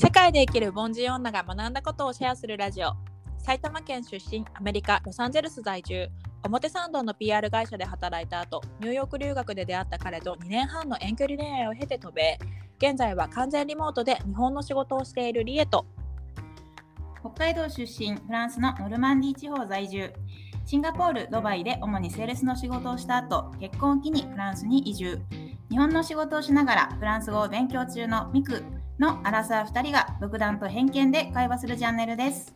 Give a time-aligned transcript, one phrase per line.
[0.00, 2.92] 世界で生きる凡人女が学んだことをシェアするラジオ。
[3.36, 6.08] 埼玉県出身アメリカ・ロサンゼルス在住。
[6.44, 12.38] 表参道の PR 会社で働いた後ニューヨーク留学で出会った彼と2年半の遠距離恋愛を経て渡米。
[12.78, 15.84] 現在は完全リモートで日本の仕事をしているリエと。
[17.18, 20.12] 北海道出身フランスのノルマンディ地方在住。
[20.64, 25.18] シンガポールドバイで主にセールスの仕事をした後結婚を機にフランスに移住。
[25.68, 28.62] 日本の仕事をしながらフランス語を勉強中のミク。
[28.98, 32.52] のアラサー2人が独断と偏見で会話するチャンネルです。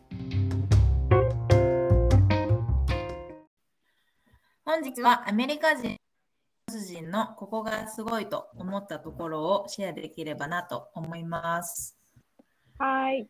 [4.65, 5.97] 本日はアメリカ人
[6.67, 11.97] 人のここがすごいと思ったところをシェアできればなと思います。
[12.77, 13.29] はい。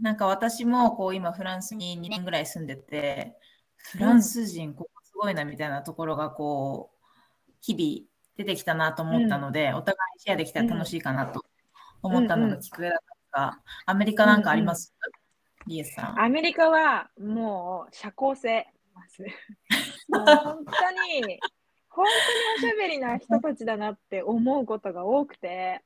[0.00, 3.36] なんか私もこう今フランスに2年ぐらい住んでて、
[3.76, 11.44] フランス人ここすごいなみたいなところがこう日々出てきたなと思ったので、お互いシェアできたら楽しいかなと
[12.02, 14.94] 思ったのがきっかけだったんですが、アメリカなんかあります、
[15.66, 16.20] リエさん。
[16.20, 18.66] アメリカはもう社交性。
[20.08, 21.38] もう本当に、
[21.90, 22.10] 本当に
[22.56, 25.82] おしゃべりな人たちだなって思うことが多くて、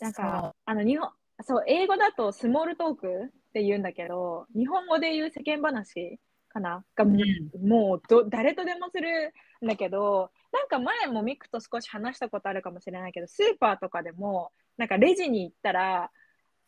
[0.00, 1.10] なんか、あの日本、
[1.42, 6.84] そう、英語だとスモールトークって言うんだけど、日本語で言う世間話かな？
[6.94, 7.68] が、うん。
[7.68, 16.10] もうど誰とでもするんだけど、なんか前もミクと少し話したことあるかもしれないけど、スーパーとかでも、なんかレジに行ったら、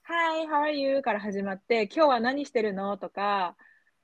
[0.05, 1.03] Hi, how are you?
[1.03, 2.97] から始まって、今日は何してるの？
[2.97, 3.57] とか、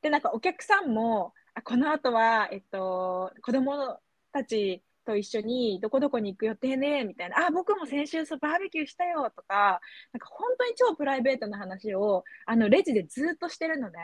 [0.02, 3.98] で、なんかお客さんも、あこの後は、えっと、子供
[4.30, 9.80] たちと一緒にどこどこに行く予定ね、みたいな、あ、僕も先週そうバーベキューしたよとか、
[10.12, 13.98] なんか本当に超プライベートな話を、あの、レジでずっとしてるのね。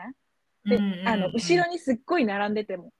[0.64, 2.92] で、あの、後ろにすっごい並んでても。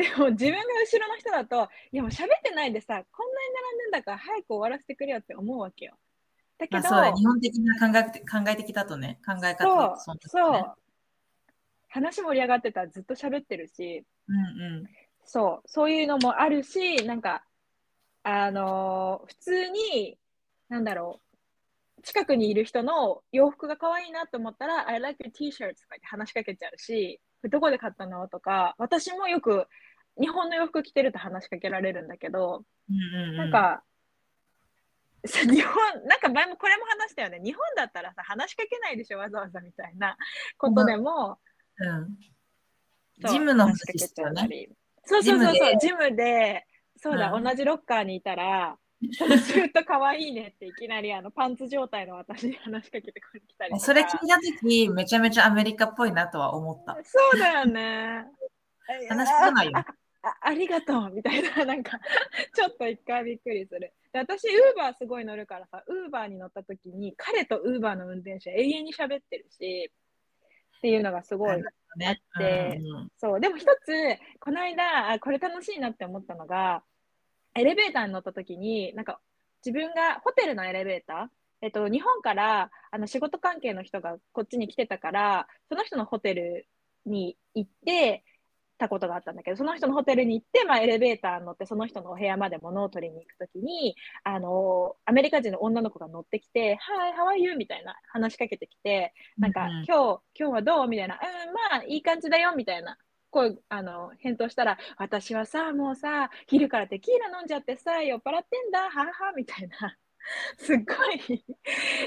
[0.00, 5.94] でも自分が後ろの人だと、いやもう喋ってないでさ、こんなに並んでんだから早く終わらせてくれよって思うわけよ。
[6.58, 10.64] だけど、まあそうだ、日本的な考え考え的だとね、考え方そうだとそうですそう、ね。
[11.88, 14.40] 話盛り上がってたらずっと喋ってるし、うんう
[14.84, 14.84] ん。
[15.24, 17.44] そう、そういうのもあるし、なんか、
[18.22, 20.18] あのー普通に、
[20.68, 21.20] なんだろ
[21.98, 29.66] う、近くにいる人の洋服が可愛いなと思ったら、I like your t-shirt とか言って話しかけちゃうし、どこで買ったのとか、私もよく
[30.18, 33.82] 日本の洋服着てると話しかけられるんだけど、うんうんうん、なんか、
[35.22, 35.74] 日本、
[36.06, 37.40] なんか前もこれも話したよね。
[37.44, 40.16] 日本だったらさ、話しかけないでしょ、わざわざみたいな
[40.56, 41.38] ことでも、
[41.78, 42.16] うん、
[43.22, 44.68] そうジムの話したよね。
[45.04, 46.66] そうそうそうそう、ジジムで、
[46.96, 48.76] そうだ、うん同じロッカーにいたら、
[49.18, 53.80] このシュートかわいいねっていきなりあのパンツ状態の私に話しかけてきたり。
[53.80, 56.98] それ聞いたとき、めちゃめちゃアメリカっぽいなとは思った。
[57.04, 58.26] そうだよね。
[59.08, 59.72] 話しかけないよ
[60.22, 61.98] ああありがとうみたいな、なんか、
[62.54, 63.92] ちょっと一回びっくりする。
[64.12, 69.90] で私、ウーバーすごい乗るからさ、ウーバーに乗った時に、彼とウーバーの運転手は永遠に喋ってるし、
[70.78, 71.56] っていうのがすごい
[71.96, 72.20] ね。
[72.38, 73.92] でうんうんそう、でも一つ、
[74.40, 76.84] この間、あこれ楽しいなって思ったのが、
[77.54, 79.20] エレベーターに乗った時に、なんか
[79.64, 81.28] 自分がホテルのエレベーター、
[81.62, 86.66] えっと、日本からあの仕事関係の人がこっちに来てたから、その人のホテル
[87.06, 88.24] に行って
[88.80, 97.56] たことがあったんだけど、その人のホテルに行って、まあ、エレベーターに乗って、その人のお部屋まで物を取りに行くときに、あの、アメリカ人の女の子が乗ってきて、Hi, how are you?
[97.56, 100.88] みたいな話しかけてきて、なんか、うんうん今日、今日はどう？
[100.88, 102.96] みたいな、うん、まあ、いい感じだよ、みたいな。
[103.30, 109.96] こう、あの、返答したら、私はさ、もうさ、昼からテキーラ飲んじゃってさ、酔っ払ってんだ、ははは、みたいな。
[110.58, 110.94] すっご
[111.34, 111.44] い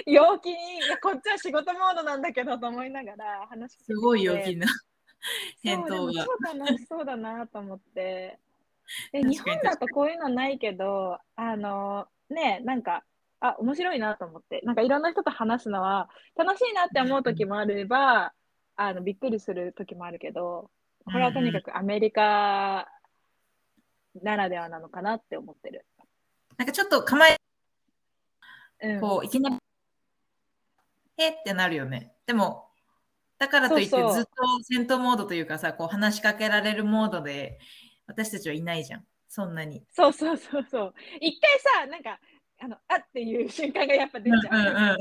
[0.06, 0.58] 陽気に、
[1.02, 4.68] こっちは仕事モードなんだけどと思いながら話すごい陽気な
[5.64, 6.14] 返 そう答が。
[6.14, 8.40] でも超楽しそうだなと思って。
[9.12, 13.04] で日本だとこういうのないけど、あの、ね、なんか、
[13.40, 18.34] あ、面白いなと思って、なんかいろんな人と話すのは楽しいなって思う時もあれば、
[18.76, 20.70] あのびっくりする時もあるけど、
[21.06, 22.88] これはとにかくアメリカ
[24.22, 25.86] ならではなのかなって思ってる。
[26.58, 27.38] なんかちょっと構え、
[28.82, 29.58] うん、こう、いきなり、
[31.18, 32.14] へってなるよね。
[32.26, 32.70] でも、
[33.44, 34.30] だからといってずっと
[34.64, 37.60] 戦闘モードというかさ、こう話しかけられるモードで
[38.08, 39.04] 私たちはいないじゃん。
[39.28, 39.84] そんなに。
[39.92, 40.94] そうそうそうそう。
[41.20, 42.20] 一回さ、なんか、
[42.60, 44.60] あの、あっていう瞬間がやっぱ出ちゃう。
[44.60, 44.98] うんうんうん。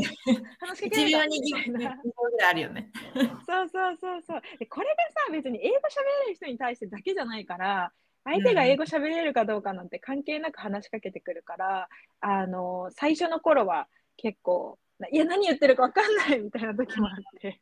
[0.59, 1.97] 話しかけ1られた秒にみたい2秒な。
[2.31, 2.91] ぐらいあるよね。
[3.15, 4.43] そうそうそうそう。
[4.59, 4.95] で、これが
[5.27, 7.93] さ、別に英語喋れる人に対してだけじゃないから、
[8.25, 11.89] 相手が英語喋れるかどうかなんて関係なく話しかけてくるから、
[12.21, 13.87] あの、最初の頃は
[14.17, 14.79] 結構、
[15.13, 17.61] いや、何言ってるか分かんないみたいな時もあって、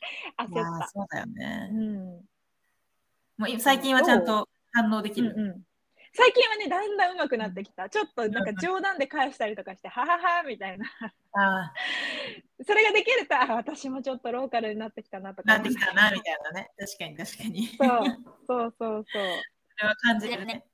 [0.38, 0.86] 焦った。
[0.86, 1.74] ーそうだよねう。
[1.74, 2.28] ん。
[3.38, 5.32] もうい最近はちゃんと反応できる？
[5.36, 5.62] うんうん
[6.12, 7.88] 最近はね、だんだん上手くなってきた。
[7.88, 10.84] ちょっとなんか冗談で返したりとかして、はははみたいな。
[11.34, 11.72] あ
[12.66, 15.54] それができると、あ私もちょっとローカルになってきたなとか。
[15.54, 16.68] なってきたなみたいなね。
[16.76, 17.68] 確かに確かに。
[17.68, 18.04] そそう
[18.48, 19.22] そうそうそう。
[19.78, 20.64] それは感じるね。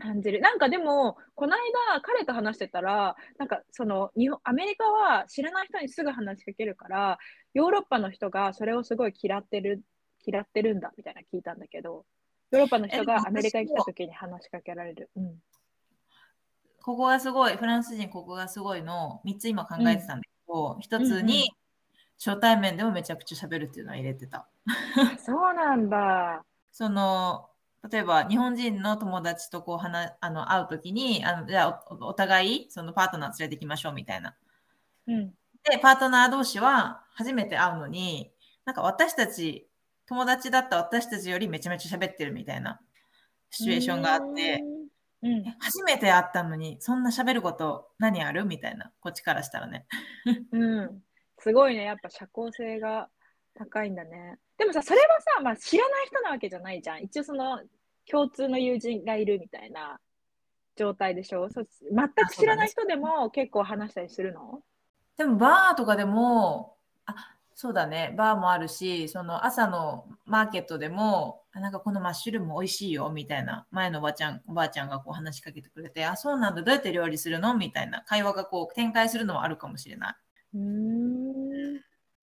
[0.00, 0.40] 感じる。
[0.40, 7.18] なんかでも、この間、彼と話してたら、なんかその日本、アメリカは知らない人にすぐ話しかけるから、
[7.54, 9.82] ヨーロッパの人がそれをすごい嫌ってる、
[10.24, 12.04] 嫌ってるんだみたいな聞いたんだけど、
[12.50, 15.10] ヨーロッパの人がアメリカに来た時に話しかけられる。
[15.16, 15.34] うん。
[16.82, 21.52] ここがすごい、フランス人ここがすごいの3つ今考えてたんだけど、一1つに
[22.22, 24.48] 初対面でもめちゃくちゃ喋るっていうのは入れてた。
[25.18, 26.44] そうなんだ。
[26.72, 27.49] その
[27.90, 34.36] 例えば日本人の友達とこう話あの会うときにあのじゃあおお互いそのパートナー連れてきましょうみたいな。
[35.06, 35.30] うん。
[35.64, 38.32] で、パートナー同士は初めて会うのに、
[38.64, 39.68] なんか私たち、
[40.06, 42.80] 友達だった私たちよりめちゃめちゃ喋ってるみたいな
[43.50, 44.62] シチュエーションがあって、
[45.22, 45.30] うん。
[45.46, 48.46] え初めて会ったのにそんな喋ること何ある？
[48.46, 49.86] みたいな、こっちからしたらね。
[50.52, 51.02] うん。
[51.38, 51.84] すごいね。
[51.84, 53.08] やっぱ社交性が
[53.54, 54.38] 高いんだね。
[54.56, 55.06] でもさ、それは
[55.36, 57.02] さ、まあ、知らない人なわけじゃないじゃん。
[57.02, 57.60] 一応その
[58.10, 60.00] 共通の友人がいるみたいな
[60.76, 61.50] 状態でしょ？
[61.50, 64.62] そう全く知らない人でも結構話したりするの？
[65.16, 67.14] でもバーとかでも、あ、
[67.54, 77.54] そうだね、バーもあるし、その朝のマーケットでも、あなんかこのマッシュルーム美味しいよみたいな、前のおばちゃん、おばあちゃんがこう話しかけてくれて、あ、そうなんだ、どうやって料理するの？
[77.54, 80.14] みたいな会話がこう展開するのはあるかもしれない。
[80.54, 80.99] うーん。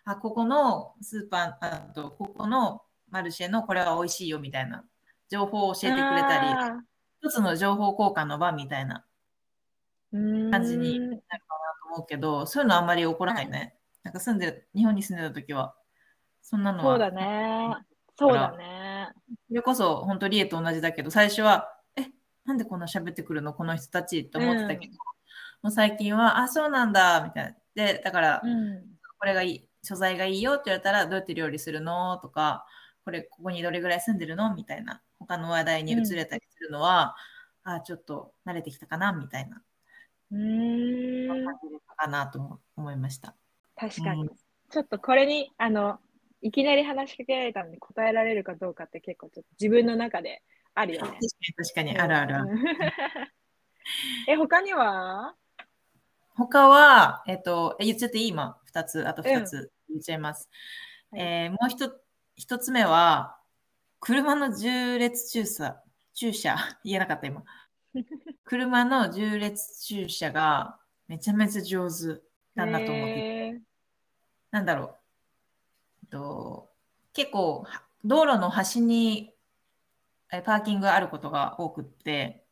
[0.09, 4.86] あ、ここのスーパー、あとここのマルシェのこれは美味しいよみたいな
[5.30, 6.77] 情報を教えてくれたり、あ
[7.21, 9.04] 一つの情報交換の場みたいな
[10.13, 11.39] 感じになるかな
[11.83, 13.75] と思うけど、そういうのあんまり起こらないね。
[14.04, 15.75] なんか住んで、日本に住んでた時は、
[16.42, 16.94] そんなのは。
[16.94, 17.75] そうだね。
[18.18, 19.10] そうだね。
[19.50, 22.06] それこそ本当リエと同じだけど最初はえ
[22.45, 23.53] なんでこんな喋ってくるの？
[23.53, 24.94] この人たちって思ってたけど、
[25.62, 28.83] もう最近はあそうなんだみたいなでだから、うん。
[29.19, 32.18] これがいい素材がいいよって言われたらどうやって料理するの？
[32.19, 32.65] とか
[33.06, 34.53] これここにどれぐらい住んでるの？
[34.56, 37.15] みたいな他の話題に移れたりするのは、
[37.63, 39.13] あちょっと慣れてきたかな？
[39.13, 39.62] みたいな
[40.31, 41.45] うーん。
[41.45, 43.35] 感じかなと思思いました。
[43.75, 44.21] 確かに。
[44.24, 44.29] うん
[44.69, 45.97] ちょっとこれに、あの、
[46.41, 50.44] いきなり話しかけられたのに答えられるかどうかって結構ちょっと自分の中で
[50.75, 51.19] あるよね確か。
[51.21, 52.50] に確かにあるある。
[54.27, 55.35] え、他には？
[56.38, 58.28] 他は、えっと、え言っちゃっていい？
[58.30, 60.50] 今、2つ、あと2つ言っちゃいます。
[61.12, 61.22] はい。
[61.22, 61.92] えーもう一
[62.36, 63.39] 一つ目は、
[64.00, 65.81] 車の重列駐車、
[66.13, 66.56] 駐車、
[66.86, 67.44] 言えなかった今。
[68.45, 72.22] 車の重列駐車がめちゃめちゃ上手。
[72.56, 73.62] だなと思って、へ
[74.51, 74.95] なんだろう。
[76.04, 76.72] えっと、
[77.13, 79.34] 結構、は道路の端に
[80.31, 82.47] えパーキングがあることが多くって、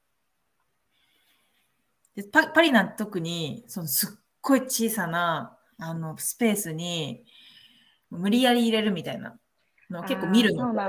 [2.16, 4.10] でパパリなんて特にそのすっ
[4.42, 7.26] ごい小さなあのスペースに
[8.10, 9.38] 無理やり入れるみたいな
[9.90, 10.88] の結構見るのだ。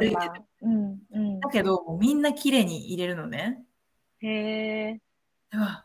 [0.62, 3.62] うんうんだけどみんな綺麗に入れるのね。
[4.20, 5.00] へえ。
[5.50, 5.84] では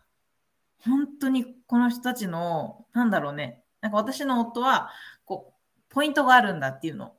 [0.80, 4.90] 本当にこの人たちのなんだろうねなんか私の夫は
[5.26, 7.14] こうポイントがあるんだっていうの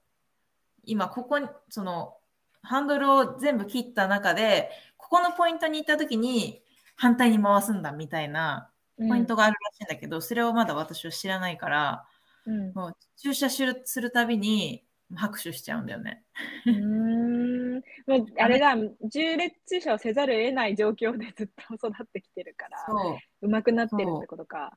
[0.84, 2.16] 今ここにその
[2.62, 6.62] ハンドルを全部切った中でここのポイントに行った時に
[7.02, 12.06] 反対に回すんだみたいなポイントがあるらしいんだけど、それをまだ私は知らないから
[12.46, 12.72] うん。
[12.74, 14.84] もう駐車するするたびに
[15.16, 16.22] 拍手しちゃうんだよね。
[16.64, 17.74] うーん。
[17.74, 24.76] もうあれだ、重列駐車をせざるを得ない状況でずっと育ってきてるから、そう上手くなってるってことか。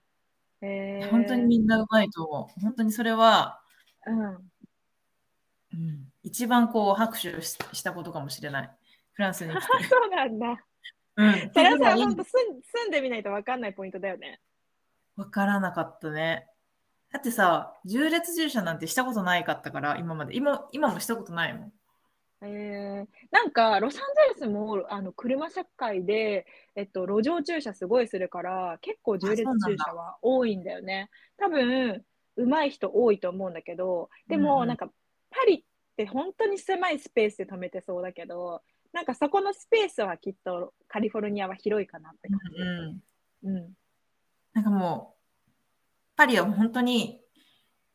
[0.61, 1.07] へえ。
[1.11, 2.59] 本当にみんなうまいと思う。
[2.59, 3.61] 本当にそれは、
[4.07, 4.51] うん。
[5.73, 8.71] うん、一番こう拍手ししたことかもしれない。
[9.13, 9.61] フランスに来て。
[9.85, 10.65] そうなんだ。
[11.17, 14.39] うん、それはさ、っていうぐらい本当住んでみないと分かんないポイントだよね。
[15.15, 16.47] わからなかったね。
[17.11, 20.35] だってさ、重列駐車なんてしたことないかったから、今まで。
[20.35, 21.73] 今今もしたことないもん。
[22.41, 24.01] えー、なんかロサン
[24.33, 26.45] ゼルスもあの車社会で、
[26.75, 31.09] えっと、路上駐車すごいするから結構重列駐車は多いんだよね。
[31.37, 32.03] 多分
[32.35, 34.89] 上手い人多いと思うんだけどでも、うんうんなんか
[35.31, 35.63] パリっ
[35.97, 38.61] て本当に狭いスペースで止めてそうだけど
[38.95, 42.61] なんかそこのスペースはきっとカリフォルニアは広いかなって感じ。
[43.43, 43.55] うん。
[43.57, 43.73] うん
[44.53, 45.51] なんかもう、
[46.15, 47.19] パリは本当に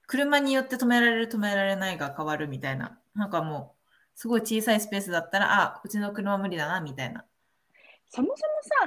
[0.06, 3.00] 車によって止められる止められないが変わるみたいな。
[3.14, 7.24] なんかもう、すごい小さいスペースだったら、あ、うちの車無理だな、みたいな。
[8.10, 8.36] そもそも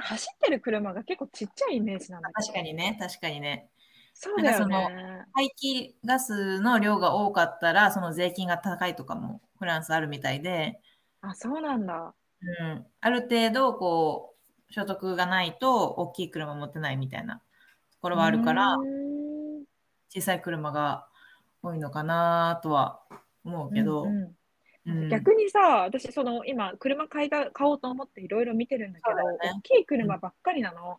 [0.02, 3.70] 走ってる車が結構ちっちゃいイメージなんだけど確かにね、確かにね。
[4.12, 4.86] そうだよね。
[5.32, 10.80] 排気ガスの量が多かったら、その税金が高いとかもフランスあるみたいで、
[11.26, 12.14] あそうなんだ。
[12.42, 14.34] うん、ある程度こ
[14.68, 17.40] う所得がないと大きい車持ってないみたいなと
[18.02, 18.76] ころはあるから
[20.10, 21.06] 小さい車が
[21.62, 23.00] 多いのかなとは
[23.44, 24.34] 思うけど、うん
[24.86, 25.02] うん。
[25.04, 25.08] うん。
[25.08, 29.38] 逆にさ、私、その今、車買いた買おうと思っていろいろ見てるんだけど、ね。
[29.56, 30.98] 大きい車ばっかりなの。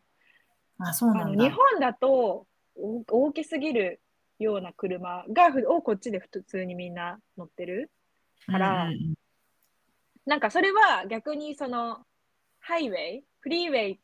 [0.80, 1.44] あそうなんだ。
[1.44, 4.02] 日本だとお大きすぎる
[4.40, 7.92] ような車がふをこっちで普通にみんな乗ってる。
[8.48, 9.16] からうんうん
[10.26, 12.00] なんかそれは逆にその
[12.60, 14.00] ハイウェイ、フリーウェイ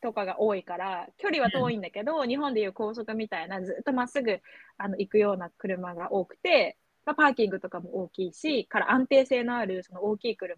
[0.00, 4.40] とかが多いから、距離は遠いんだけど、日本でいう高速みたいなずっとまっすぐ
[4.78, 10.56] あの行くような車が多くて、まあ、パーキングとかも大きいし、から安定性のあるその大きい車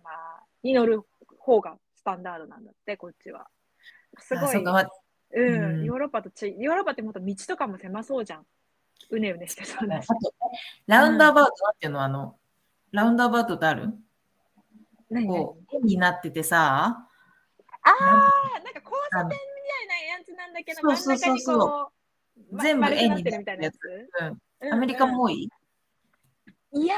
[0.62, 1.02] に乗る
[1.38, 3.48] 方がスタンダードなんだって、こっちは。
[4.18, 8.46] すごい、うん、うんヨーロッパとち、ヨーロッパってもっと道とかも狭そうじゃん。
[9.10, 10.08] うねうねしてそうだし。
[10.86, 12.36] ラウンドアバウトなんていうのあの
[12.92, 13.92] ラウンドアバウトってある？
[15.26, 17.06] こう円になっててさ。
[17.82, 17.92] ああ、
[18.62, 18.80] なんか。
[18.84, 19.36] 交差点みた
[19.84, 21.92] いなやつなんだけど、そうそうそうそ
[22.52, 22.54] う。
[22.54, 23.76] ま全部円になってるやつ。
[24.62, 25.48] うん、アメリカも多い、
[26.72, 26.82] うん。
[26.82, 26.96] いや、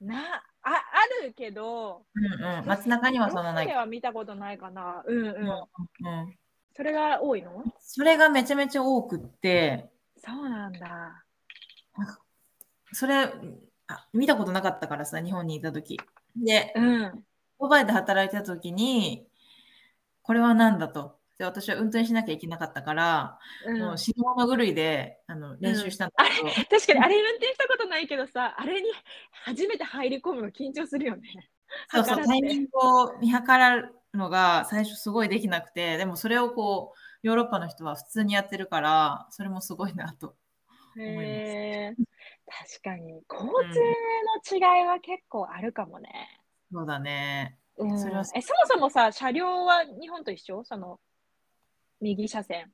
[0.00, 3.68] な、あ、あるけど、うんうん、街中にはそんなない。
[3.68, 5.02] は見たことないかな。
[5.06, 5.32] うんうん。
[5.32, 6.38] うん、
[6.74, 7.64] それが多いの？
[7.80, 9.90] それがめちゃめちゃ多くって。
[10.24, 11.24] そうなんだ。
[12.92, 13.24] それ
[13.88, 15.98] あ見たことなかったからさ日本にいた時
[16.36, 17.24] でうん。
[17.60, 19.26] ドバイで働いてた時に
[20.22, 28.88] これは何だとで私は運転しなきゃいけなかったから、うん、もう死ぬ物狂いであの練習したんだけど、確かにあれ運転したことないけどさ、あれに
[29.44, 31.50] 初めて入り込むの緊張するよね。
[31.88, 40.34] そうそうタイミングを見計らうのが最初すごいできなくてでもそれをこうヨーロッパの人は普通にやってるからそれもすごいなと
[40.98, 42.02] へえ。
[42.58, 43.50] 確かに、交
[44.50, 46.10] 通の違いは結構あるかもね。
[46.70, 47.58] そうだね。
[47.78, 47.98] うん。
[47.98, 50.62] それはえそもそもさ、車両は日本と一緒？
[50.64, 51.00] その
[52.00, 52.70] 右車線、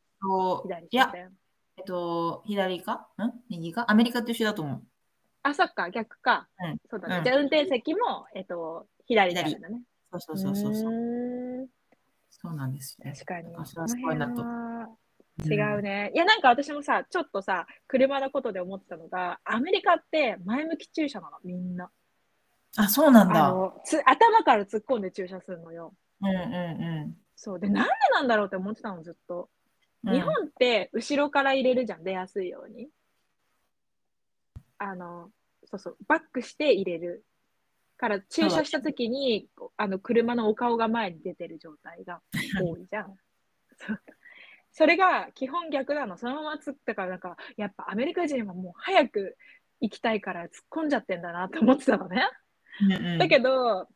[0.65, 1.33] 左いや車線。
[1.77, 3.09] えっと左か？
[3.19, 3.31] ん？
[3.49, 3.91] 右か？
[3.91, 4.83] アメリカと一緒だと思う。
[5.45, 6.49] あ、そっか、逆か。
[6.61, 6.77] うん。
[6.91, 7.19] そうだね。
[7.19, 7.25] うん。
[7.25, 9.59] じゃあ運転席も、えっと、左だね。
[10.11, 11.69] そうそうそうそうそう。
[12.31, 13.11] そうなんですよ。
[13.13, 13.55] 確かに。
[13.65, 14.43] それはすごいなと
[15.45, 16.11] 違うね。
[16.15, 21.91] いや、なんか私もさ、ちょっとさ、車のことで思ってたのが、アメリカって前向き駐車なの、みんな。
[22.77, 25.95] あそうなんあだのつ頭から突っ込んで駐車するのよ。
[26.21, 26.33] うんう
[27.07, 27.61] んそう。
[27.61, 29.43] で、なんでなんだろうって思ってたの、ずっと。
[29.43, 29.49] うん
[30.13, 32.89] 日本って後ろから入れるじゃん、出やすいように。
[34.79, 35.31] あの、
[35.65, 37.25] そうそう、バックして入れる。
[37.97, 42.23] から駐車した時に、あの車のお顔が前に出てる状態が
[42.63, 43.17] 多いじゃん。
[43.77, 44.01] そ う
[44.79, 46.17] それが基本逆なの。
[46.17, 49.37] そのまま突っだから、なんか、やっぱアメリカ人はもう早く
[49.81, 52.23] 行きたいから突っ込んじゃってんだなって思ってたのね。
[52.83, 53.87] うんうんだけど、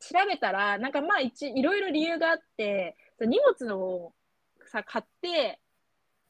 [0.00, 4.14] 調べたら、なんかまあ一、いろいろ理由があって、荷物を
[4.64, 5.60] さ、買って、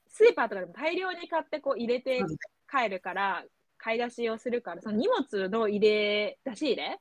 [0.08, 2.25] スーパーとかでも大量に買ってこう入れて
[2.68, 3.44] 帰るから、
[3.76, 6.99] 買い出しをするから、その荷物の入れ、出し入れ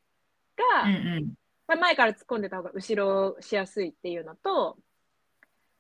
[0.75, 1.33] が、うんうん
[1.67, 4.77] まあ前から突っ込んでた方が後ろしやすいっていうのと、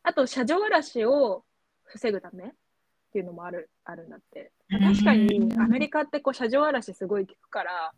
[0.07, 1.43] あと車上荒らしを
[1.83, 2.47] 防ぐためっ
[3.11, 4.53] ていうのもあるあるんだって。
[4.69, 7.91] 確かにアメリカってこう車上荒らしすごい効くから、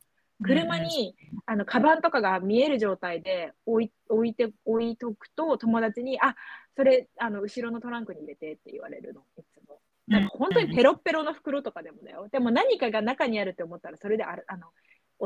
[0.43, 6.35] 車に、あのカバンとかが見える状態で置い置いて置いとくと友達にあ
[6.75, 9.77] それあの後ろのトランクに入れてって言われるのいつも。
[10.07, 12.27] なんか本当にペロッペロの袋とかでもだよ。
[12.31, 14.69] でも何かが中にあるって思ったらそれであるあの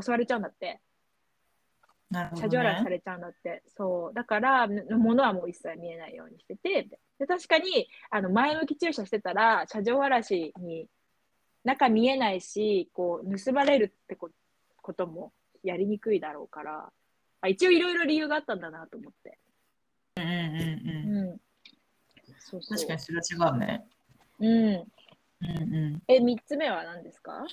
[0.02, 0.82] 襲われちゃうんだって
[2.36, 3.64] 車上荒らしさねれちゃうんだって。
[3.76, 4.14] そう。
[4.14, 6.88] だから物はもう一切見えないようにしてて。
[7.20, 10.88] で確かにあの前向き駐車してたら車上荒らしに
[11.64, 14.30] 中見えないしこう盗まれるってこ
[14.82, 15.32] ことも
[15.64, 16.92] やりにくいだろうから
[17.42, 19.38] あ一応いろいろ理由があったんだなと思って、
[20.18, 21.30] うんうんうんうん。
[21.30, 21.40] うん、
[22.40, 22.78] そうそう。
[22.78, 23.18] 確かにそれ
[23.48, 23.86] は違うね。
[24.40, 27.46] うん、うんうん、え3つ目は何ですか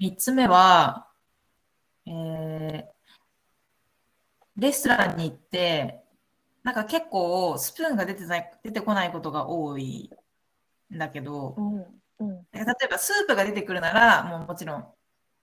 [0.00, 1.08] ？3つ目は、
[2.06, 2.97] えー
[4.58, 6.02] レストランに行って、
[6.64, 10.10] なんか結構スプーンが出てない出てこないことが多い
[10.92, 11.76] んだけど、うん
[12.20, 14.86] うん例えばスープが出てくるなら、もうもちろん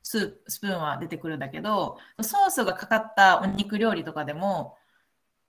[0.03, 4.77] ススプーンは出てくるんだけど、ソースがかかったお肉料理とかでも、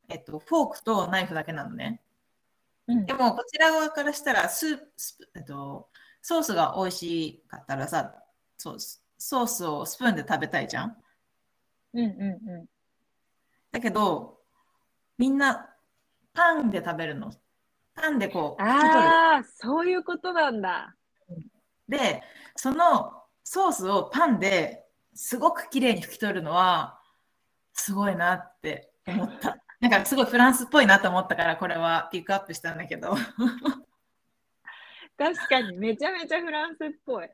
[0.08, 2.00] えっと、フォークとナイフだけなのね。
[2.86, 4.84] うんでも、こちら側からしたらスープ、
[5.34, 5.88] えっと、
[6.22, 8.14] ソースが美味しかったらさ、
[8.56, 10.96] そうソースをスプーンで食べたいじゃん。
[11.94, 12.68] うんうんう
[13.76, 14.38] だけど、
[15.18, 15.68] みんな
[16.32, 17.30] パンで食べるの。
[17.94, 18.62] パンでこう。
[18.62, 20.96] ああそういうことなんだ
[21.86, 22.22] で、
[22.56, 23.12] その
[23.44, 26.98] ソースをパンですごく綺麗に拭き取るのは、
[27.74, 29.58] すごいなって思った。
[29.78, 33.14] なんかすごいフランスっぽいなと思ったから、これはピックアップしたんだけど。
[35.18, 37.28] 確かにめちゃめちゃフランスっぽい。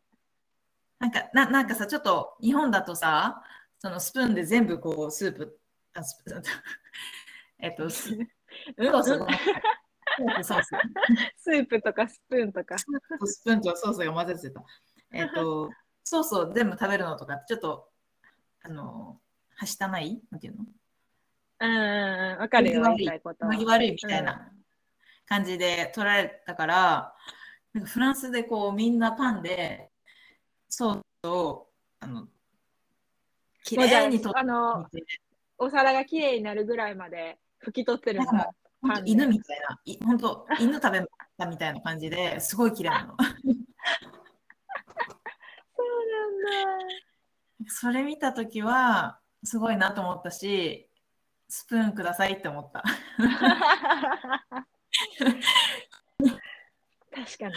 [0.98, 3.44] なんかななんかさ、ちょっと日本だとさ、
[3.78, 5.61] そのスプーンで全部こうスープ、
[5.94, 6.42] あスプ
[7.58, 10.70] えっと、ソースごめんソース。
[11.36, 12.76] スープとかスプーンとか。
[12.78, 12.86] ス
[13.44, 14.64] プーンとソースが混ぜてた。
[15.12, 15.70] えっと、
[16.04, 17.88] ソースを全部食べるのとか、ちょっと、
[18.62, 19.20] あの、
[19.54, 20.20] はしたない？
[20.30, 20.64] なんていうの？
[21.60, 23.22] うんわかるよ、麦悪
[23.66, 24.52] 悪いみたいな
[25.26, 27.14] 感じで取られたから、
[27.72, 29.90] なんかフランスでこうみんなパンで
[30.68, 31.70] ソースを
[32.00, 32.26] あの
[33.62, 35.04] きもうじゃれいに取あ、あの、って
[35.62, 38.18] お皿がきれいになるぐらいまで拭き取ってる
[39.04, 41.06] 犬みたいな、い本当 犬食べ
[41.38, 43.16] たみたいな感じですごい綺麗なの。
[43.16, 43.46] そう
[46.10, 47.68] なんだ。
[47.68, 50.90] それ見たときはすごいなと思ったし、
[51.48, 52.82] スプーンくださいって思った。
[57.14, 57.54] 確かに。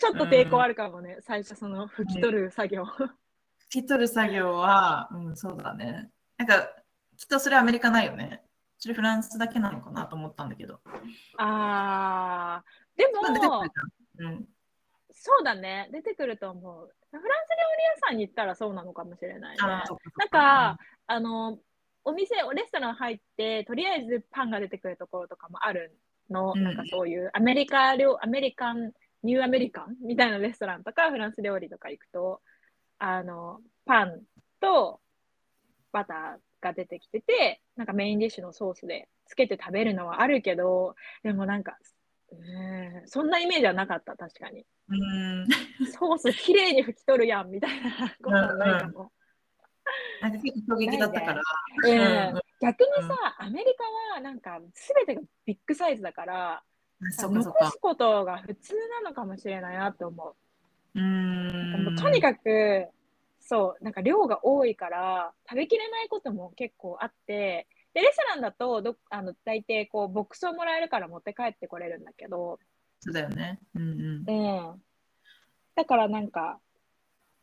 [0.00, 2.82] ちょっと抵抗あるかもね、最初その拭き取る作業。
[2.82, 3.10] 拭
[3.70, 6.10] き取る作業は、うん、そうだね。
[6.36, 6.68] なんか、
[7.18, 8.42] きっとそれアメリカないよね。
[8.78, 10.80] それフランスだけなのかなと思ったんだけど。
[11.36, 13.62] あー、でも。
[14.18, 14.48] うん。
[15.10, 16.94] そうだね、出てくると思う。
[17.10, 19.62] フランス料理屋さんに行ったらそうなのかもしれないね。
[19.62, 21.58] なんか、あの、
[22.04, 25.98] お店、レストラン入って、とりあえずパンが出てくるところとかもある
[26.30, 28.92] の、うんなんかそういうアメリカ料、アメリカン、
[29.24, 32.40] ニューアメリカンみたいなレストランとか、フランス料理とか行くと、
[33.00, 34.22] あの、パン
[34.60, 35.00] と
[35.90, 41.76] バターが出てきてて、なんかメインディッシュのソースでつけて食べるのはあるけど、でもなんか、
[42.30, 44.64] うんそんなイメージはなかった、確かに。
[44.88, 45.48] うん。
[45.86, 49.12] ソースきれいに拭き取るやんみたいなことはないかも。
[50.20, 51.42] なんか結構衝撃だったから。
[51.86, 53.84] ええうん逆にさ、アメリカ
[54.16, 56.62] はなんか全てがビッグサイズだから、
[57.00, 57.78] 残す。
[57.80, 60.24] ことが普通なのかもしれないなって思
[60.94, 60.98] う。
[60.98, 61.84] うーん。
[61.84, 62.88] もうとにかく、
[63.48, 72.58] そう、なんか量が多いから、食べきれないことも結構あって、で、レストランだとど、あの、大抵こう、ボックスをもらえるから持って帰ってこれるんだけど、
[73.00, 73.58] そうだよね。
[73.74, 74.30] うんうん。
[74.30, 74.82] うん。
[75.74, 76.60] だからなんか、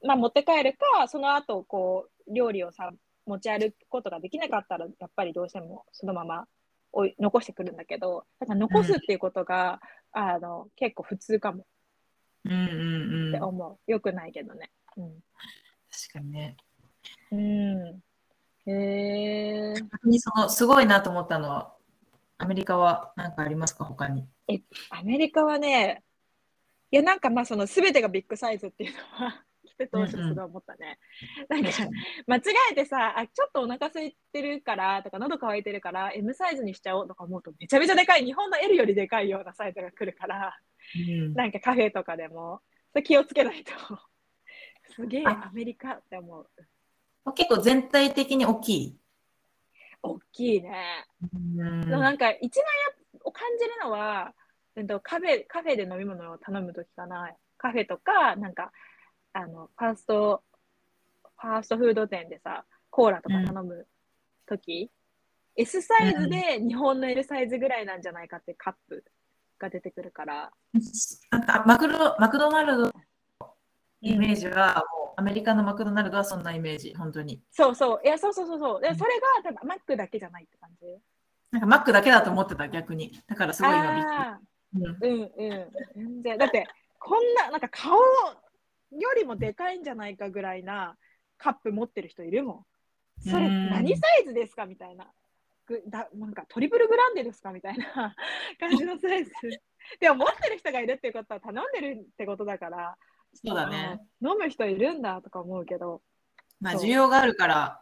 [0.03, 2.91] まあ持って帰るか、その後こう、料理をさ、
[3.25, 6.47] 持ち歩くことができなかったら、やっぱりどうしてもそのまま
[6.91, 11.65] おい残してくるんだけど、だから残すっていうことが、あの、結構普通かも
[12.45, 13.29] うんうんうん。
[13.29, 13.91] って思う。
[13.91, 14.71] よくないけどね。
[14.97, 15.23] うん。
[16.05, 16.57] 確かにね。
[17.31, 18.01] うん。
[18.67, 19.73] へえ。
[19.73, 21.73] 逆にそのすごいなと思ったのは、
[22.37, 24.27] アメリカは何かありますか、他に？
[24.89, 26.03] アメリカはね、
[26.91, 30.99] いやなんかまあその全てがビッグサイズっていうのは、 来て当初すごい思ったね。
[31.49, 31.69] なんか
[32.27, 32.41] 間違
[32.71, 40.57] えてさあ、ちょっとお腹空いてるからとか、喉乾いてるから、M サイズにしちゃおうとか思うと、めちゃめちゃでかい、日本の L よりでかいようなサイズが来るから、
[40.95, 43.73] うんなんかカフェとかでも、それ気をつけないと、
[44.95, 46.47] すげえあアメリカって思う。
[47.33, 48.97] 結構全体的に大きい。
[50.01, 51.05] 大きいね。
[51.33, 52.65] うんなんか一番
[53.13, 54.33] やを感じるのは、
[54.75, 57.31] うんとカフェカフェで飲み物を頼むときかな。
[57.57, 58.71] カフェとか、なんか、
[59.33, 60.43] あの、ファースト、
[61.37, 63.87] ファーストフード店でさ、コーラとか頼む
[64.45, 64.91] とき、
[65.55, 69.03] S サイズで日本の L サイズぐらいなんじゃないかってカップ
[69.57, 70.51] が出てくるから。
[71.31, 72.93] なんかマクドマクドナルドの
[74.09, 74.41] イメージ。
[74.41, 77.41] ジは、もうアメリカのマクドナルドはそんなイメージ、本当に。
[77.51, 78.01] そうそう。
[78.03, 78.81] いや、そうそうそうそう。
[78.81, 80.85] で、それが多分マックだけじゃないって感じ。
[81.51, 83.19] なんかマックだけだと思ってた、逆に。
[83.27, 84.39] だからすごい今びっくあ
[84.73, 84.81] り。
[84.81, 85.71] うんーうんうん。
[85.95, 86.37] 全然。
[86.37, 86.67] だって、
[86.99, 87.99] こんな、なんか顔よ
[89.15, 90.97] りもでかいんじゃないかぐらいな
[91.37, 93.29] カップ持ってる人いるもん。
[93.29, 95.11] それうん何サイズですかみたいな。
[95.67, 97.85] ぐだなんかトリプルグランデですかみたいな
[98.59, 99.31] 感じのサイズ。
[99.99, 102.97] でも持ってる人がいるってことは頼んでるってことだから、
[103.35, 103.99] そうだね。
[104.21, 106.01] あ飲む人いるんだとか思うけど、
[106.59, 107.81] まあ、需要があるから。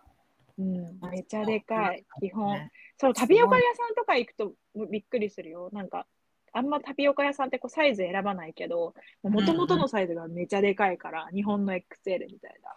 [0.58, 2.54] うん、めっちゃでかい、基本。
[2.54, 4.54] ねそう、タピオカ屋さんとか行くと
[4.90, 5.70] びっくりするよ。
[5.74, 6.06] なんか、
[6.54, 12.76] あんまタピオカ屋さんってこうサイズ選ばないけど、もともとのサイズがめちゃでかいから、日本の XL みたいな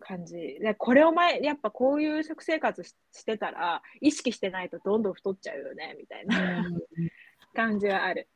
[0.00, 0.36] 感じ。
[0.36, 6.82] で、これを前、やっぱこういう食生活ししてたら、意識してないとどんどん太っちゃうよね、みたいなうん
[7.54, 8.28] 感じはある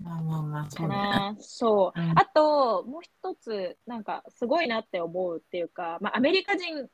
[0.00, 2.02] まあまあまあ、そかうう。
[2.02, 6.88] うんあと、もう一つ、なんか、すごいなって思うっていうか、まあ、アメリカ人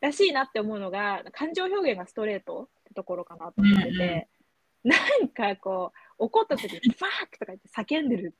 [0.00, 4.28] らしいなって思うのが、感情表現がストレートってところかなと思ってて、
[4.82, 8.34] なんかこう、怒った時に、ファークとか言って叫んでる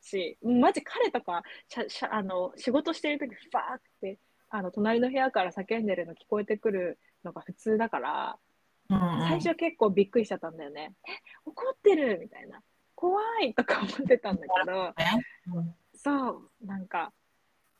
[0.00, 4.18] し、マジ彼とか、しゃしゃあの仕事してる時ファークって、
[4.50, 8.38] あの隣の部屋から叫んでるの聞こえてくるのが普通だから、
[8.90, 10.92] うんうん最初結構びっくりしちゃったんだよね。
[11.08, 11.12] え、
[11.46, 12.60] 怒ってるみたいな。
[13.02, 14.94] 怖いとか思ってたんだけど、
[15.92, 16.28] そ
[16.62, 17.12] う、なんか、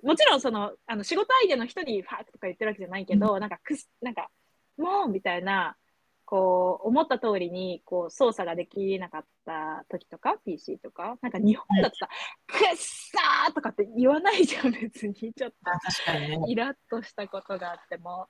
[0.03, 4.31] もちろんその、あの仕事相手の人にファーとか言ってるわけじゃないけど、なんかくす、なんか、
[4.77, 5.77] もうみたいな、
[6.25, 12.09] こう、思った通りに、こう、操作ができなかった時とか、PC とか、なんか日本だとさ、
[12.49, 15.15] くっさーとかって言わないじゃん、別に。
[15.15, 16.49] ちょっあ確かにねと、。
[16.49, 18.27] イラッとしたことがあっても。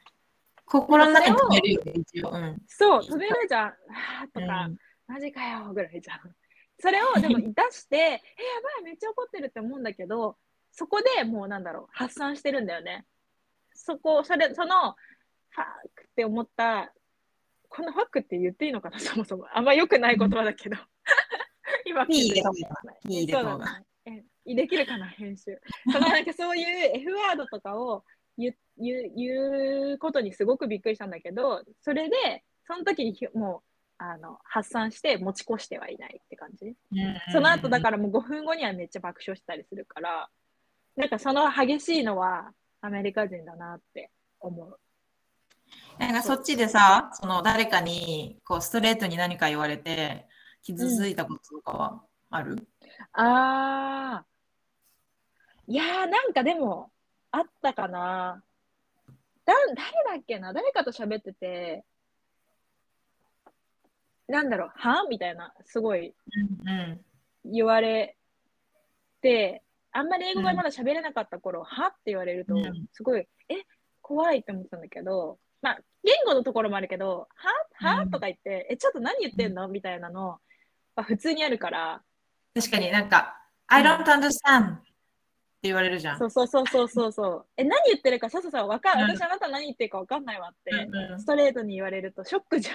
[0.67, 2.31] 心の中に止めるよね、一応。
[2.33, 2.63] うん。
[2.67, 4.77] そう、止めるじゃん、はーとか、うん
[5.13, 6.21] マジかよぐらいじゃん。
[6.83, 8.19] それをでも 出して、え、や
[8.61, 10.37] ばい、めっちゃ怒ってるって思うんだけど、
[10.73, 13.07] そこでもうなんだろう、発散してるんだよね。
[13.73, 14.97] そこ、それ、その、
[15.51, 15.65] ファー
[15.95, 16.93] クって思った、
[17.69, 19.47] このファックって言っていいのかな、そもそも。
[19.57, 20.77] あんま良くない言葉だけど。
[21.87, 22.43] 今、いい入れ
[23.09, 23.27] いい。
[24.47, 25.61] え、できるかな、編集。
[25.93, 28.05] そのなんかそういう F ワードとかを
[28.37, 33.72] 言う言う言うことにすごくびっくりしたんだけど、それで、その時にひもう、
[34.05, 36.75] あの発散して持ち越してはいないって感じ。
[37.33, 40.29] その後だからもう5分後にはめっちゃ爆笑したりするから、
[40.97, 44.11] なんかその激しいのはアメリカ人だなって
[44.41, 44.79] 思う。
[45.99, 50.27] なんかそっちでさ、その誰かにこうストレートに何か言われて
[50.63, 52.67] 傷ついたこととかはある、
[53.13, 55.73] あー。
[55.73, 56.91] いやーなんかでも
[57.31, 58.43] あったかな。
[59.45, 60.53] だ誰だっけな？
[60.53, 61.85] 誰かと喋ってて、
[64.33, 65.05] なんだろう、は？
[65.09, 66.15] みたいな、すごい
[66.67, 67.01] うん
[67.45, 68.17] 言われ
[69.21, 71.87] て、あんまり英語がまだ喋れなかった頃、は？
[71.89, 73.55] って言われるとうん、すごい、え、
[74.01, 77.29] 怖いって思ってたんだけど、まあ、言語のところもあるけど、
[77.81, 77.89] は？
[77.97, 78.11] はうん。
[78.11, 79.69] とか言って、え、ちょっと何言ってんの？
[79.69, 80.41] みたいなの、
[80.97, 82.03] まあ、普通にあるから、
[82.55, 86.19] 確かになんか、I don't understand って言われるじゃん。
[86.19, 87.13] そうそうそうそうそう。
[87.13, 87.47] そう。
[87.57, 89.05] え、何言ってるか、そうそうそう、わかる？
[89.05, 89.17] うん。
[89.17, 91.21] 私あなた何言ってるかわかんないわって、うんうん。
[91.21, 92.75] ストレートに言われるとショックじゃん。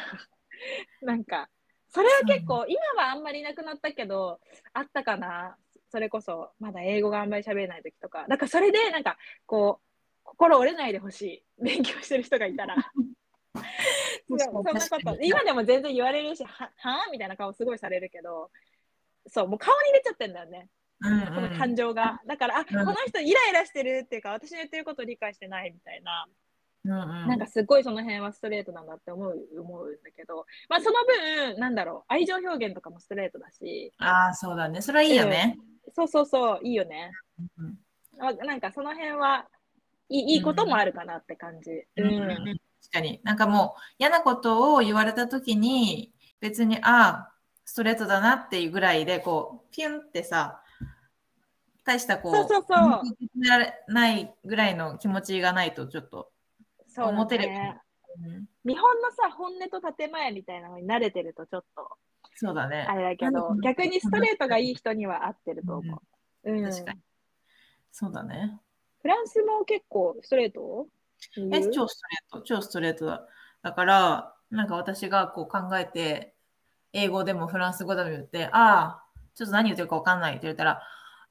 [1.02, 1.50] なんか、
[1.90, 4.40] それは結構、今はあんまりなくなったけど、
[4.74, 5.58] あったかな？
[5.90, 8.26] それこそ、まだ英語があんまり喋れない時とか。
[8.28, 9.88] だからそれで、なんか、こう、
[10.24, 11.44] 心折れないでほしい。
[11.64, 12.76] 勉強してる人がいたら。
[14.28, 15.18] そんなこと。
[15.22, 18.52] 今でも全然言われるし、ははみたいな顔すごいされるけど、
[19.28, 20.70] そう、もう顔に出ちゃってんだよね。
[21.00, 22.20] うんこの感情が。
[22.26, 26.28] だから、あ、この人イライラしてるっていうか、私の言ってることを理解してないみたいな。
[26.88, 30.96] うんうんなんかすごいその辺はストレートなんだって思う思うんだけど、まあその
[31.52, 34.82] 分、なんだろう、愛情表現とかもストレートだし、ああ、そうだね。
[34.82, 35.58] それはいいよね。
[35.94, 37.12] そうそうそう、いいよね。
[37.58, 37.78] うん
[38.20, 39.46] あなんかその辺は
[40.10, 41.72] いいいいこともあるかなって感じ。
[41.72, 42.28] ううんん
[42.88, 43.20] 確かに。
[43.24, 47.34] なんかもう嫌なことを言われたときに、別に、ああ、
[47.66, 50.62] ストレートだなっていうぐらいで、こう、ピュンってさ、
[51.84, 56.32] 大したこう、そうそうそうないぐらいの気持ちがないと、ちょっと、
[56.98, 57.82] そうだ表でね。
[58.20, 61.88] うん日本のさ、本音と建前みたいなのに慣れてるとちょっと
[62.36, 62.96] そうだねあ。
[62.96, 66.02] れだけど、うん逆にストレートがいい人には合ってると思
[66.44, 66.52] う。
[66.52, 67.00] うん、確かに。
[67.92, 68.60] そうだね。
[69.02, 70.88] フランスも結構ストレート？
[71.52, 73.28] え、超ストレート、超ストレートだ。
[73.62, 76.34] だから、なんか私がこう考えて、
[76.94, 79.04] 英語でもフランス語でも言って、ああ、
[79.36, 80.82] ちょっと何言ってるかわかんないって言われたら、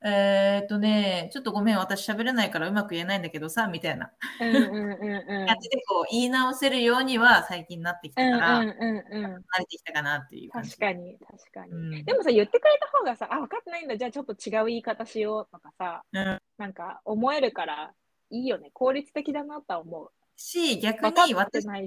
[0.09, 5.47] えー、っとね、ちょっとごめん、私喋れないからうまく言えないんだけどさ、みたいなうんうんうんうん。
[5.88, 9.25] こう言い直せるようには最近なってきたうんから、うんうんうん。
[9.25, 10.51] 慣れてきたかなっていう。
[10.53, 11.73] 確かに、確かに。
[11.73, 17.92] うんでもさ、言ってくれた方がさ、あ、分かってないんだ、じゃあちょっと違う言い方しようとかさ、うんなんか思えるから
[18.31, 18.71] いいよね。
[18.73, 20.11] 効率的だなとは思う。
[20.37, 21.81] し、逆に私は、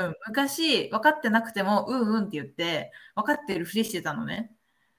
[0.00, 4.50] うん、昔分かってなくても、うんうんって言って、分かってるふりしてたのね。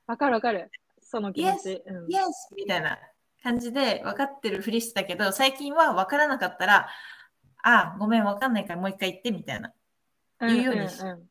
[0.05, 0.69] わかるわかる。
[1.15, 1.81] その気持ち。
[1.85, 2.23] うん Yes!
[2.57, 2.99] みたいな
[3.41, 6.89] 感じで分かってるふりしてたけど、最近は分からなかったら、
[7.63, 9.71] あ、ごめん、分かんないからもう一回言ってみたいな。
[10.41, 11.23] 言うようにしんん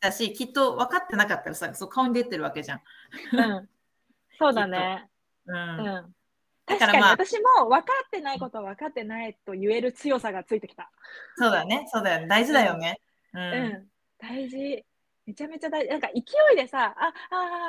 [0.00, 2.80] だし、きっと分かってなかったらさ、そう顔に出てるわけじゃん。
[3.34, 3.68] うんうん
[4.38, 5.06] そうだね。
[5.44, 5.52] う。
[5.52, 5.84] うんん。
[5.84, 10.90] だ確かに私も分かってないことは分かってないと言える強さがついてきた。
[11.36, 12.26] そうだね、そうだよね。
[12.26, 13.02] 大事だよね。
[13.34, 13.38] う。
[13.38, 13.88] うんん。
[14.18, 14.86] 大事。
[15.26, 15.90] めちゃめちゃ大事。
[15.90, 16.20] なんか勢
[16.54, 17.12] いでさ、あ、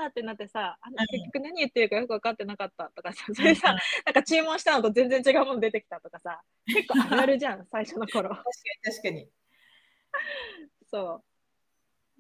[0.04, 8.30] あーってなってさ、あん結局何言ってるかよく分かってなかったとかさ、それさ、なんか注文したのと全然違うもの出てきたとかさ、結構あるあるじゃん、 最初の頃。
[8.30, 8.50] 確か
[8.86, 9.30] に確かに。
[10.90, 11.24] そう。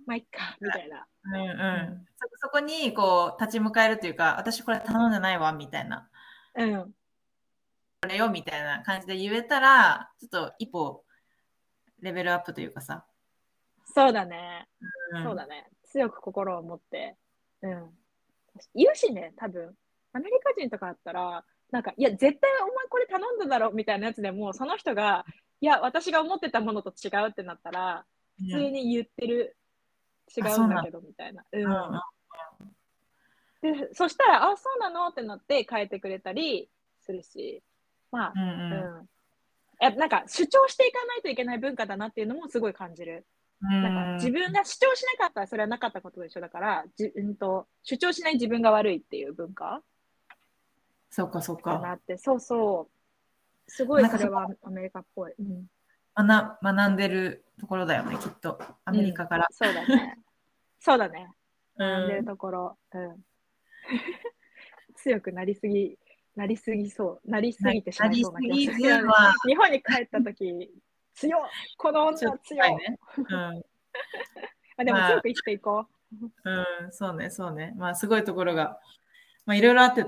[0.05, 1.07] まあ、いっか、みたいな。
[1.23, 2.07] うんうん。
[2.17, 6.09] そそこにこう立ち向かえるというか、私これ頼んでないわみたいな、
[6.55, 6.93] うん。
[8.01, 11.03] これよみたいな感じで言えたら、ちょっと一歩
[11.99, 13.05] レベルアップというかさ。
[13.93, 14.67] そうだね。
[15.13, 15.67] うんそうだね。
[15.84, 17.17] 強く心を持って。
[17.62, 17.89] うん。
[18.73, 19.75] 言うしね、多分。
[20.13, 25.25] アメリカ人とかだったら、なんか、いや、絶対お前これ頼んだだろみたいなやつでも、その人が、
[25.62, 28.06] いや、私が思ってたものと違うってなったら、
[28.38, 29.56] 普通に言ってる、
[30.36, 31.43] 違うなんうんだけどみたいな。
[31.51, 32.01] うん
[33.62, 36.67] でそしたら、あ、そうなのってなって変えてくれたり
[36.99, 37.62] するし、
[38.12, 39.08] まあ、うんう
[39.82, 43.25] うんなんか主張していかないといけない文化だなっていうのもすごい感じる。
[43.63, 49.82] うんなんか自分が主張しなかったらそれはなかったことと一緒だから、じうんと主張しない自分が悪いっていう文化
[51.12, 53.02] そうかそうかかなって、そうそう。
[53.71, 55.34] すごいそれはアメリカっぽい。
[55.39, 55.67] うん、
[56.15, 60.17] 学学んでるところだよねきっとアメリカから、そうだね。
[60.80, 61.30] そうだね。
[61.78, 62.78] うん学んでるところ。
[62.93, 63.26] うん、
[64.95, 65.97] 強くなりすぎ、
[66.36, 67.30] なりすぎそう。
[67.30, 69.08] なりすぎてしまいそうな気がする
[69.47, 70.71] 日本に帰った時
[71.13, 71.41] 強い
[71.78, 73.63] この女は強い、ねうん
[74.78, 75.86] あでもまあ強く生きていこ
[76.43, 77.74] うん、そうね、そうね。
[77.78, 78.80] まあ、すごいところが、
[79.45, 80.06] まあ、いろいろあって、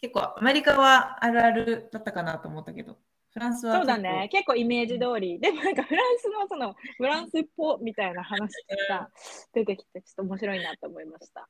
[0.00, 2.98] 結構、アメリカはあるあるだったかなと思ったけど、
[3.30, 3.70] フランスう。
[3.70, 4.28] はそうだね。
[4.32, 5.38] 結構イメージ通り。
[5.38, 8.52] でもなんかフランスのそのフランスっぽみたいな話
[8.88, 9.10] が
[9.52, 11.48] 出てきて、ちょっと面白いなと思いました。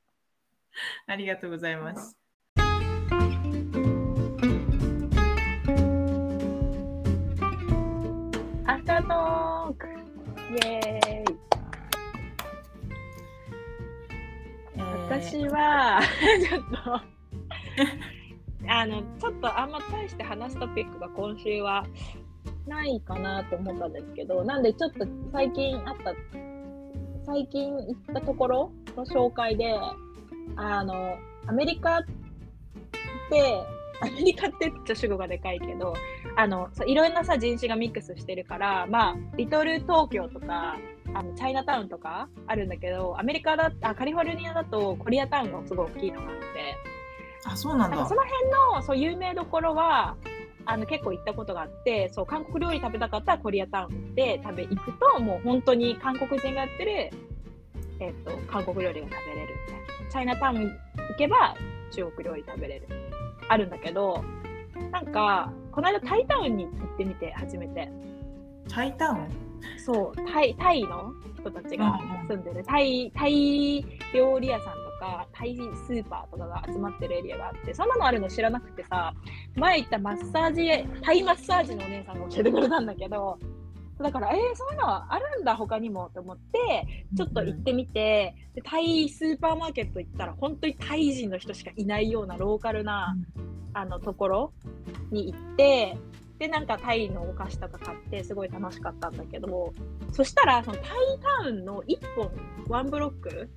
[1.07, 2.17] ありがとうございます。
[8.69, 11.25] アフタートークイエーイ。
[14.77, 15.05] えー。
[15.07, 15.99] 私は、
[16.47, 17.01] ちょっと、
[18.71, 21.83] あの、ちょっとあんま大して話すトピックが今週は
[22.67, 26.13] ないかなと思ったんですけど、なんでちょっと最近あった、
[27.25, 29.73] 最近行ったところの紹介で、
[30.57, 32.03] あの、アメリカっ
[33.31, 35.93] て、アメリカってちょっと主語がでかいけど、
[36.35, 40.77] あの、そういろんなさ、人種がミックスしてるから、まあ、リトル東京とか、
[41.13, 46.45] あのチャイナタウンとかあるんだけど、アメリカだあカリフォルニアだとコリアタウンがすごい大きいのがあって、
[47.45, 48.13] あ、そうなんだそ。
[48.13, 50.15] の辺のそう有名どころは
[50.65, 56.91] あの結構行ったことがあって、そう韓国料理食べたかったらコリアタウンで食べ行くと、もう本当に韓国人がやってる、
[57.99, 60.11] えっと韓国料理が食べれるみたいな。
[60.11, 61.55] チャイナタウン行けば
[61.91, 62.87] 中国料理食べれる。
[63.49, 64.23] あるんだけど、
[64.91, 67.91] なんか、この間タイタウンに行ってみて、初めて。
[68.69, 69.27] タイタウン？
[69.77, 73.83] そう、タイ、タイの人たちが住んでる、タイ、タイ
[74.13, 75.57] 料理屋さんとか、タイ
[75.87, 79.13] スーパーとかが集まってるエリアがあって、そんなのあるの知らなくてさ、
[79.55, 83.39] 前行ったマッサージ、タイマッサージのお姉さんが教えてくれたんだけど、
[84.01, 93.15] だから、えー、そういうのはあるんだ、他にもと思って、ちょっと行ってみて、でタイスーパーマーケット行ったら、本当にタイ人の人しかいないようなローカルな、
[93.73, 94.53] あのところ
[95.11, 95.97] に行って、
[96.39, 99.73] で、なんかタイのお菓子とか買って、すごい楽しかったんだけど、
[100.13, 100.85] そしたら、そのタイ
[101.43, 102.31] タウンの一本、
[102.69, 103.49] ワンブロック、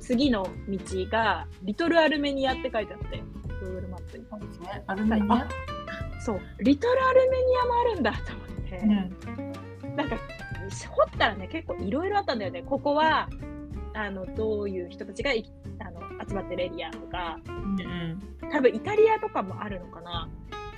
[0.00, 0.78] 次の道
[1.10, 3.22] が、リトルアルメニアって書いてあって、
[3.62, 4.26] Google マップに。
[4.30, 4.84] そうですね。
[4.86, 5.48] アルメニア？
[6.20, 8.78] そう、リトルアルメニアもあるんだと思って。
[8.78, 9.96] うん。
[9.96, 12.62] なんか掘ったらね結構いろいろあったんだよね。
[12.62, 13.28] ここは
[13.94, 15.44] あのどういう人たちがい
[15.78, 18.18] あの集まってるエリアとかうん
[18.50, 20.28] 多分イタリアとかもあるのかな。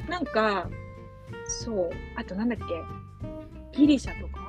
[0.09, 0.69] なんか
[1.47, 1.91] そう。
[2.17, 2.65] あとなんだっけ？
[3.79, 4.41] ギリシャとか？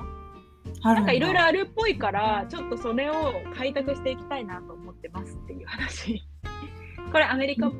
[0.82, 6.22] あなんかいろいろああるっぽいからちょっとそれを開拓していきたいなと思ってますっていう話。
[7.10, 7.70] これアメリカ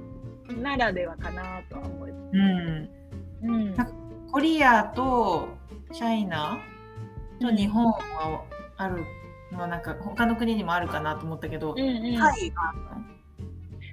[0.56, 2.88] ならではかなとは思う、うん。
[3.42, 3.92] うんなんか
[4.30, 5.48] コリアと
[5.92, 6.58] チャイナ
[7.40, 8.44] と日本は
[8.76, 9.04] ある
[9.52, 12.72] のはなんか他の国にもあるかなと思ったけど、うんうんタイが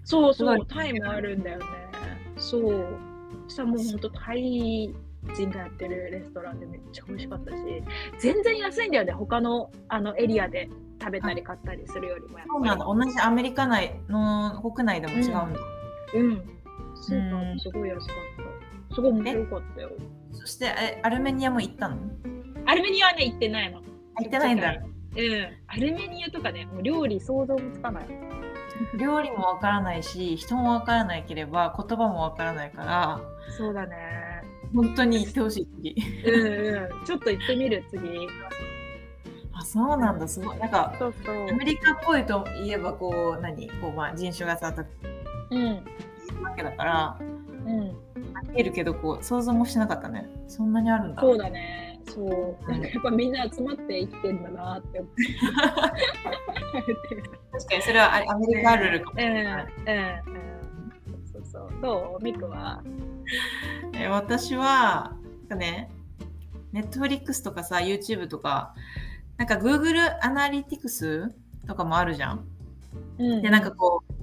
[0.05, 1.65] そうそう、タイもあるんだよね。
[2.37, 2.97] そう。
[3.47, 4.93] そしたらもう本当タイ
[5.33, 7.57] 人がやってるレストランでめっちゃ美味しかったし、
[8.19, 10.69] 全然安いんだよね、他のあのエリアで
[11.01, 12.37] 食べたり買ったりするよりも。
[12.47, 12.85] そうなんだ。
[12.85, 15.43] 同じアメリカ内の国内でも違うんだ。
[16.13, 16.41] うん。
[16.95, 18.44] スーパーもすごい安かった。
[18.95, 19.91] すごい面白かったよ。
[20.31, 21.97] そしてえアルメニアも行ったの？
[22.65, 23.79] アルメニアはね、行ってないの。
[23.79, 23.81] あ
[24.21, 24.73] 行ってないんだ。
[24.73, 24.81] うん。
[25.67, 28.05] アルメニアとかね、もう料理想像もつかない。
[28.97, 33.21] 料理もわからないし、人もわからないければ言葉もわからないから、
[33.57, 33.95] そうだね。
[34.73, 35.95] 本当に行ってほしい次。
[36.25, 37.05] うんうん。
[37.05, 38.27] ちょっと行ってみる、次。
[39.53, 40.27] あ、そうなんだ。
[40.27, 40.57] すごい。
[40.57, 41.53] なんか、そうそうア。
[41.53, 43.69] メリカっぽいといえば、こう、何？
[43.79, 44.87] こう、まあ、人種がさ、たく
[45.51, 45.75] うん。
[46.43, 47.23] わけだから、う
[47.71, 47.95] ん。
[48.15, 50.29] 見えるけど、こう、想像もしてなかったね。
[50.47, 51.21] そんなにあるんだ。
[51.21, 51.99] そうだね。
[52.07, 52.71] そう。
[52.71, 55.23] なんかやっぱみんな集まって生きてんだなって思って。
[57.51, 59.25] 確かに、それはあアメリカあるあるかもし。
[59.25, 59.65] れない。
[59.65, 59.69] う
[60.31, 61.23] ん。
[61.25, 61.69] そうそう。
[61.81, 62.81] どうミクは？
[63.93, 65.89] え私は、なんかね、
[66.71, 68.75] ネットフリックスとかさ、YouTube とか、
[69.37, 71.33] なんか Google アナリティクス
[71.67, 72.45] とかもあるじゃん。
[73.17, 74.13] うんで、なんかこう、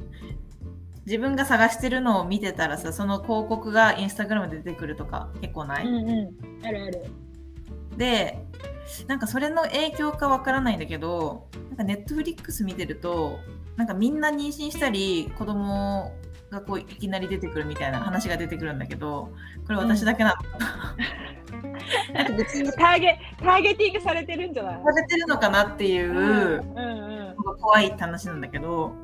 [1.06, 6.66] 自分が探してるのを見てたらさ、その広告がインスタグラムで出てくるとか結構ない、うんうん。
[6.66, 7.02] あるある。
[7.96, 8.44] で、
[9.06, 13.38] なんかそれの影響かわからないんだけどなんかネットフリックス見てると
[13.76, 16.12] なんかみんな妊娠したり子供
[16.50, 19.32] がこういきなり出てくるみたいな話が出てくるんだけど
[19.66, 20.34] これ私だけな
[22.12, 22.26] の、なん。
[22.26, 24.82] か別にターゲターゲティングされてるんじゃない？
[24.82, 29.01] されてるのかなっていううんうん怖いって話なんだけどだ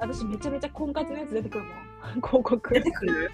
[0.00, 1.74] 私めちゃめちゃ婚活のやつ出てくるもん。
[2.22, 2.72] 広告。
[2.74, 3.30] 出てくる？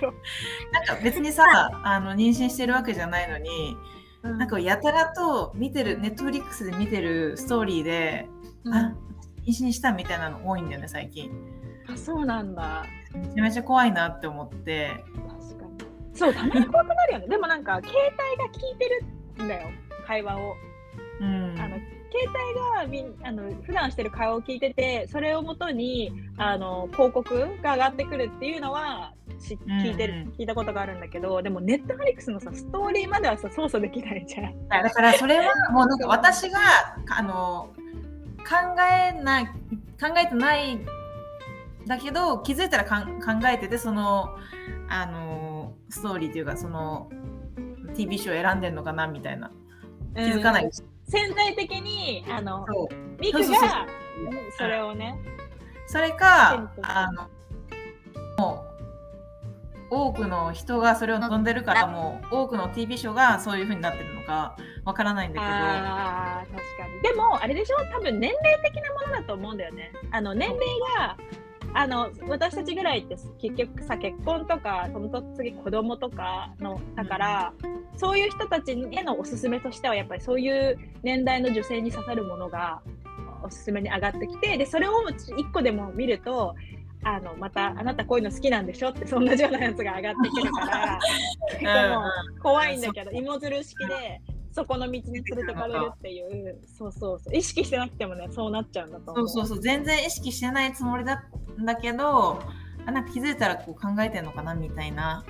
[0.72, 1.44] なんか別にさ
[1.84, 3.76] あの妊娠してるわけじゃないのに
[4.22, 4.38] うん。
[4.38, 8.28] なんかやたらと見てるネットフリックスで見てるストーリーで、
[8.64, 8.74] うん。
[8.74, 8.94] あ
[9.44, 11.30] 妊娠したみたいなの多いんだよね最近。
[11.92, 12.84] あそうなんだ。
[13.14, 15.02] めちゃめちゃ怖いなって思って。
[15.14, 16.16] 確かに。
[16.16, 17.28] そうたまに怖くなるよね。
[17.28, 18.88] でもなんか携帯が聞いて
[19.38, 19.68] るんだよ。
[20.06, 20.54] 会話を。
[21.20, 21.54] うん。
[21.58, 21.76] あの
[22.10, 30.28] 携帯がみんあの普段してる会話を聞いててそれをもとにあの広告が上がってくるっていうのはし聞いてる、うんうん。
[30.32, 34.68] 聞いたことがあるんだけどでもネットフリックスのさストーリーまではさ操作できないじゃん。
[34.68, 36.58] だからそれはもうなんか私が
[37.10, 37.70] あの
[38.38, 39.52] 考えない考
[40.18, 40.86] えてないん
[41.86, 44.36] だけど気づいたらかん考えててその
[44.88, 47.08] あのストーリーというかその
[47.94, 49.50] TV ショー選んでんのかなみたいな。
[50.14, 52.64] 気づかない、うん潜在的にあの
[53.18, 55.18] ミクがうんそれをね
[55.86, 57.28] それかあの
[58.38, 58.70] もう
[59.92, 65.52] 多くの人がそれを望んでるからもう多くの TV ショーがそういう風になってるのかわからないんだけど。
[65.52, 67.02] あー確かに。
[67.02, 67.76] でもあれでしょ？
[67.92, 69.92] 多分年齢的なものだと思うんだよね。
[70.12, 70.60] あの年齢
[70.96, 71.16] が
[71.74, 77.52] あの私たちぐらいって結局さ結婚とかその次子供とかのだから、
[77.96, 82.80] そういう人たちへのおすすめとしてはやっぱりそういう年代の女性に刺さるものが
[83.42, 86.54] おすすめに上がってきてでそれを1個でも見ると
[87.02, 91.00] あのまたあなたこういうの好きなんでしょってそんなようなやつが上がってくるから
[92.42, 94.20] 怖いんだけど芋づる式で
[94.52, 97.36] そこの道に連れてかれるっていうそうそうそう。
[97.36, 99.28] 意識してなくてもねそうなっちゃうんだと思う。
[99.28, 99.60] そうそうそう。
[99.60, 101.24] 全然意識してないつもりだ
[101.60, 102.42] んだけど
[102.86, 105.24] あなんか気づいたらこう考えてんのかなみたいな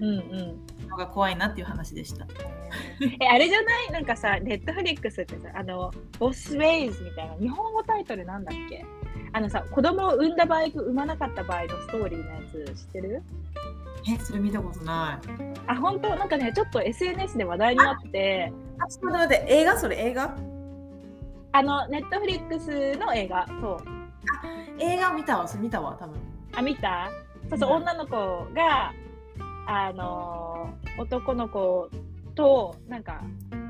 [0.00, 0.88] うんうん。
[0.88, 2.26] のが怖いなっていう話でした。
[3.20, 3.92] えあれじゃない？
[3.92, 8.84] なんかさネットフリックスってさあのボスウェイズみたいな日本語タイトルなんだっけ？
[9.32, 13.22] あのさ子供を産んだ場合と産まなかった場合のストーリーのやつ知ってる？
[14.12, 15.28] えそれ見たことない。
[15.68, 16.08] あ本当？
[16.16, 18.52] なんかねちょっと SNS で話題になって。
[18.80, 19.78] あちょっと待って映画？
[19.78, 20.36] それ映画？
[21.52, 23.46] あのネットフリックスの映画。
[23.60, 23.99] そう
[24.78, 26.16] 映画見たわ見たわ多分。
[26.54, 27.10] あ見た？
[27.50, 28.92] そうそう、うん女の子が
[29.66, 31.88] あのー男の子
[32.34, 33.22] となんか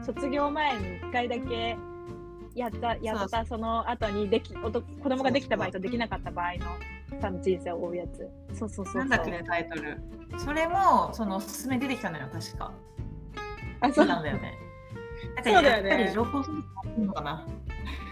[0.04, 1.76] 卒業前に1回だけ
[2.54, 9.98] やったやったその後にできおと子供ができた場合とできなかった場合のさ人生を追うやつそうそうそうそうなんだっけねタイトル。
[10.38, 12.72] それもそのおすすめ出てきたのよ確か。
[13.80, 14.54] あそう見たんだよね。
[15.36, 17.46] なんかそうだよねやっぱり情報操作されてるのかな。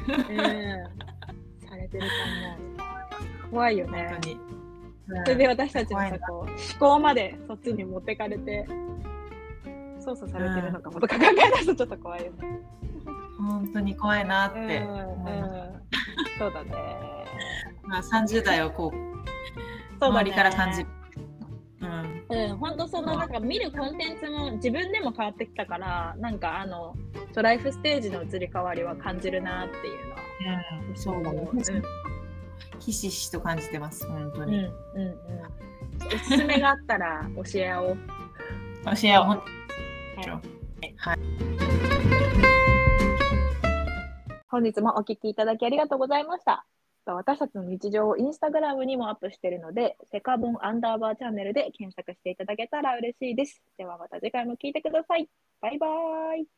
[0.08, 1.17] うん
[1.88, 2.06] てると
[3.46, 4.40] 思う 怖いよ本ね当に。
[5.24, 6.48] それで私たちのこう思
[6.78, 8.66] 考までそっちに持ってかれて
[9.98, 12.60] 操作されてるのかもとか考え出すとちょっと怖いよね
[13.38, 14.58] 本当に怖いなって。
[14.58, 15.78] うんうん
[16.38, 16.70] そうだね。
[17.82, 18.96] まあ30代をこう
[20.00, 20.88] そうだね周りから感じる。
[21.80, 22.50] うん。
[22.50, 26.94] うん、本当そのなんか見るコンテンツも自分でも変わってきたから、なんかあの、
[27.34, 30.27] ライフステージの移り変わりは感じるなっていうのは。
[30.88, 31.48] うん、そうだね。
[31.52, 31.62] うん
[32.80, 34.64] ひしひしと感じてます、本当うん、うん、に。
[34.64, 34.72] うん。
[36.06, 37.96] おすすめがあったら教え合おう。
[38.84, 39.42] 教え合おう、本
[44.50, 46.66] 本日もお聞きいただきありがとうございました。
[47.06, 53.62] 私たちの日常をインスタグラムにもアップしているので、セカボンアンダーバーチャンネルで検索していただけたら嬉しいです。
[53.78, 55.28] ではまた次回も聞いてください。
[55.60, 56.48] バイバーイ。